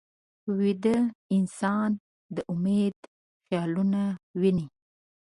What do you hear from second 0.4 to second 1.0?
ویده